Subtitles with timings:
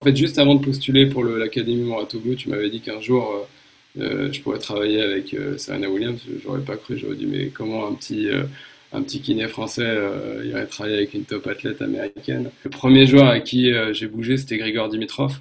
[0.00, 3.34] En fait, juste avant de postuler pour l'Académie Moratoglou, tu m'avais dit qu'un jour,
[3.96, 6.20] euh, euh, je pourrais travailler avec euh, Serena Williams.
[6.42, 8.44] J'aurais pas cru, j'aurais dit, mais comment un petit, euh,
[8.92, 9.98] un petit kiné français
[10.44, 12.50] irait travailler avec une top athlète américaine?
[12.62, 15.40] Le premier joueur à qui j'ai bougé, c'était Grigor Dimitrov.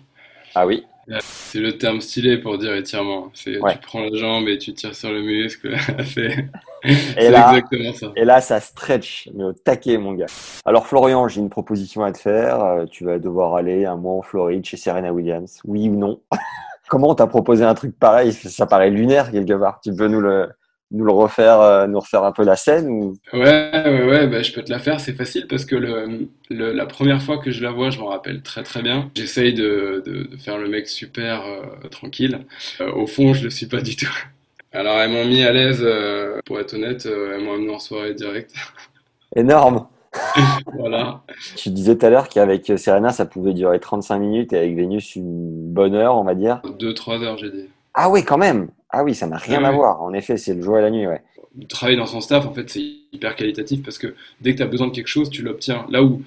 [0.56, 0.84] Ah oui.
[1.22, 3.32] C'est le terme stylé pour dire étirement.
[3.46, 3.74] Ouais.
[3.74, 5.74] tu prends la jambe et tu tires sur le muscle.
[7.18, 8.12] Et là, exactement ça.
[8.16, 10.26] et là, ça stretch, mais au taquet, mon gars.
[10.66, 12.64] Alors, Florian, j'ai une proposition à te faire.
[12.64, 15.60] Euh, Tu vas devoir aller un mois en Floride chez Serena Williams.
[15.66, 16.22] Oui ou non?
[16.90, 18.32] Comment on t'a proposé un truc pareil?
[18.34, 19.80] Ça paraît lunaire quelque part.
[19.84, 20.50] Tu peux nous le,
[20.92, 23.18] nous le refaire, euh, nous refaire un peu la scène ou?
[23.34, 26.72] Ouais, ouais, ouais, bah, je peux te la faire, c'est facile parce que le, le-
[26.72, 29.12] la première fois que je la vois, je m'en rappelle très très bien.
[29.16, 32.46] J'essaye de, de, de faire le mec super euh, tranquille.
[32.80, 34.08] Euh, au fond, je le suis pas du tout.
[34.78, 37.80] Alors, elles m'ont mis à l'aise, euh, pour être honnête, euh, elles m'ont amené en
[37.80, 38.54] soirée direct.
[39.36, 39.88] Énorme.
[40.78, 41.24] Voilà.
[41.56, 45.16] Tu disais tout à l'heure qu'avec Serena, ça pouvait durer 35 minutes et avec Vénus,
[45.16, 46.62] une bonne heure, on va dire.
[46.78, 47.66] Deux, trois heures, j'ai dit.
[47.96, 48.70] Ah oui, quand même.
[48.92, 49.76] Ah oui, ça n'a rien Ouais, à ouais.
[49.76, 50.04] voir.
[50.04, 51.24] En effet, c'est le jour et la nuit, ouais.
[51.70, 54.68] Travailler dans son staff, en fait, c'est hyper qualitatif parce que dès que tu as
[54.68, 55.88] besoin de quelque chose, tu l'obtiens.
[55.90, 56.22] Là où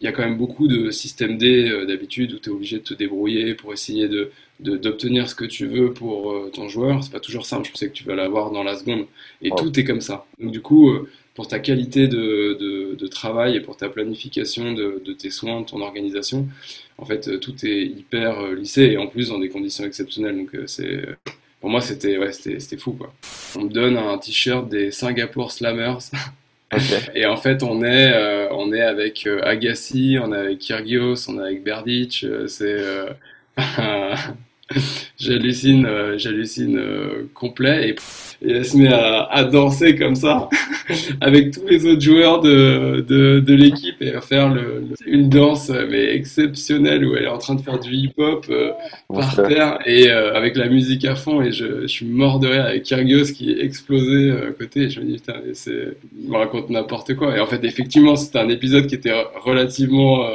[0.00, 2.78] il y a quand même beaucoup de systèmes D euh, d'habitude où tu es obligé
[2.78, 6.68] de te débrouiller pour essayer de, de- d'obtenir ce que tu veux pour euh, ton
[6.68, 7.02] joueur.
[7.02, 7.68] C'est pas toujours simple.
[7.72, 9.06] Je sais que tu vas l'avoir dans la seconde.
[9.40, 10.26] Et tout est comme ça.
[10.38, 14.72] Donc, du coup, euh, pour ta qualité de, de- de travail et pour ta planification
[14.74, 16.46] de, de tes soins, de ton organisation,
[16.98, 20.36] en fait, tout est hyper lissé et en plus dans des conditions exceptionnelles.
[20.36, 21.02] Donc, c'est.
[21.60, 22.32] Pour moi, c'était ouais,
[22.76, 23.14] fou quoi.
[23.56, 26.10] On me donne un t-shirt des Singapore Slammers
[27.14, 31.28] Et en fait on est euh, on est avec euh, Agassi, on est avec Kyrgios,
[31.28, 32.24] on est avec Berdych.
[32.24, 33.12] euh, c'est euh,
[35.18, 40.48] j'hallucine euh, j'hallucine euh, complet et, et elle se met à, à danser comme ça
[41.20, 45.28] avec tous les autres joueurs de, de, de l'équipe et à faire le, le- une
[45.28, 48.70] danse mais exceptionnelle où elle est en train de faire du hip-hop euh,
[49.08, 52.48] par terre et euh, avec la musique à fond et je, je suis mort de
[52.48, 55.96] rire avec Kyrgios qui est explosé à côté et je me dis putain c'est
[56.28, 57.36] me raconte n'importe quoi.
[57.36, 59.12] Et en fait effectivement c'était un épisode qui était
[59.44, 60.26] relativement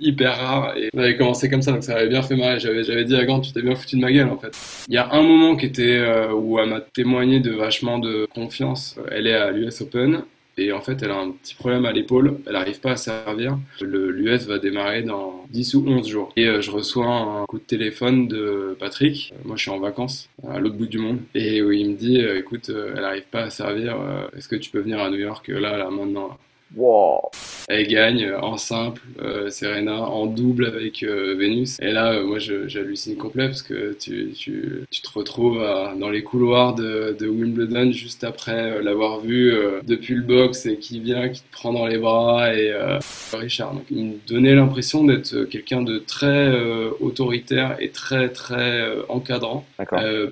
[0.00, 2.60] hyper rare et on avait commencé comme ça donc ça avait bien fait marrer.
[2.60, 4.56] J'avais j'avais dit à Gant tu t'es bien foutu de ma gueule en fait
[4.88, 8.26] il y a un moment qui était euh, où elle m'a témoigné de vachement de
[8.34, 10.22] confiance elle est à l'US Open
[10.58, 13.56] et en fait, elle a un petit problème à l'épaule, elle n'arrive pas à servir.
[13.80, 16.30] L'US va démarrer dans 10 ou 11 jours.
[16.36, 19.32] Et euh, je reçois un coup de téléphone de Patrick.
[19.32, 21.20] Euh, Moi, je suis en vacances à l'autre bout du monde.
[21.34, 23.96] Et où il me dit, euh, écoute, euh, elle n'arrive pas à servir.
[23.98, 25.48] euh, Est-ce que tu peux venir à New York?
[25.48, 26.36] Euh, là, là, maintenant
[26.74, 27.30] Wow.
[27.68, 31.78] Elle gagne euh, en simple, euh, Serena, en double avec euh, Vénus.
[31.80, 36.10] Et là, euh, moi, j'hallucine complet parce que tu, tu, tu te retrouves à- dans
[36.10, 39.52] les couloirs de, de Wimbledon juste après euh, l'avoir vu
[39.86, 42.72] depuis le box et qui vient, qui te prend dans les bras et
[43.32, 43.74] Richard.
[43.74, 46.52] Donc, il me donnait l'impression d'être quelqu'un de très
[47.00, 49.64] autoritaire et très très encadrant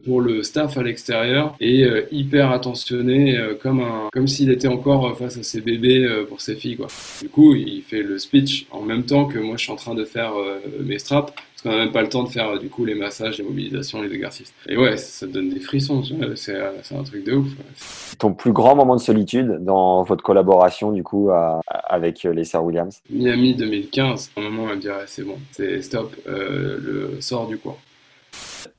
[0.05, 5.39] pour le staff à l'extérieur et hyper attentionné comme un comme s'il était encore face
[5.39, 6.87] à ses bébés pour ses filles quoi.
[7.21, 9.95] Du coup, il fait le speech en même temps que moi je suis en train
[9.95, 12.59] de faire euh, mes straps parce qu'on n'a même pas le temps de faire euh,
[12.59, 14.55] du coup les massages, les mobilisations, les exercices.
[14.69, 16.03] Et ouais, ça, donne des frissons,
[16.37, 17.49] c'est euh, c'est un truc de ouf.
[17.49, 18.17] ouais.
[18.19, 22.65] Ton plus grand moment de solitude dans votre collaboration, du coup, à- avec les Sœurs
[22.65, 23.03] Williams?
[23.11, 27.47] Miami 2015, à un moment elle me dirait c'est bon, c'est stop, euh, le sort
[27.49, 27.79] du cours.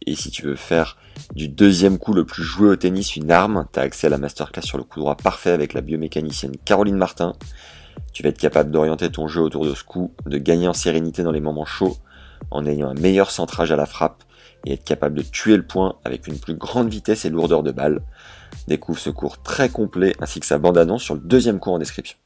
[0.05, 0.97] Et si tu veux faire
[1.35, 4.17] du deuxième coup le plus joué au tennis une arme, tu as accès à la
[4.17, 7.33] masterclass sur le coup droit parfait avec la biomécanicienne Caroline Martin.
[8.13, 11.23] Tu vas être capable d'orienter ton jeu autour de ce coup, de gagner en sérénité
[11.23, 11.97] dans les moments chauds,
[12.49, 14.23] en ayant un meilleur centrage à la frappe
[14.65, 17.71] et être capable de tuer le point avec une plus grande vitesse et lourdeur de
[17.71, 18.01] balle.
[18.67, 22.17] Découvre ce cours très complet ainsi que sa bande-annonce sur le deuxième cours en description.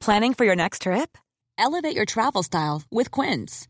[0.00, 1.18] Planning for your next trip?
[1.58, 3.69] Elevate your travel style with Quince.